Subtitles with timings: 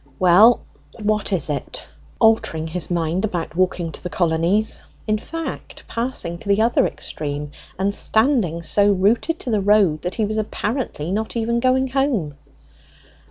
[0.17, 0.65] "Well,
[0.99, 1.85] what is it?" said Dick,
[2.19, 7.51] altering his mind about walking to the Colonies; in fact, passing to the other extreme,
[7.77, 12.33] and standing so rooted to the road that he was apparently not even going home.